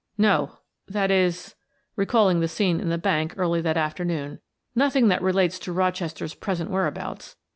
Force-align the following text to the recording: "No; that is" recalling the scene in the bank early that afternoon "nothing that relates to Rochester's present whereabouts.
"No; 0.17 0.57
that 0.87 1.11
is" 1.11 1.53
recalling 1.95 2.39
the 2.39 2.47
scene 2.47 2.79
in 2.79 2.89
the 2.89 2.97
bank 2.97 3.35
early 3.37 3.61
that 3.61 3.77
afternoon 3.77 4.39
"nothing 4.73 5.09
that 5.09 5.21
relates 5.21 5.59
to 5.59 5.71
Rochester's 5.71 6.33
present 6.33 6.71
whereabouts. 6.71 7.35